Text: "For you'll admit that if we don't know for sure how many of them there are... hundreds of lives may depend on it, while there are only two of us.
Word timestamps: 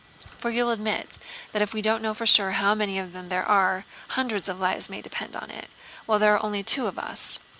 "For 0.39 0.49
you'll 0.49 0.71
admit 0.71 1.19
that 1.51 1.61
if 1.61 1.75
we 1.75 1.83
don't 1.83 2.01
know 2.01 2.15
for 2.15 2.25
sure 2.25 2.53
how 2.53 2.73
many 2.73 2.97
of 2.97 3.13
them 3.13 3.27
there 3.27 3.45
are... 3.45 3.85
hundreds 4.17 4.49
of 4.49 4.59
lives 4.59 4.89
may 4.89 4.99
depend 4.99 5.35
on 5.35 5.51
it, 5.51 5.69
while 6.07 6.17
there 6.17 6.33
are 6.33 6.43
only 6.43 6.63
two 6.63 6.87
of 6.87 6.97
us. 6.97 7.39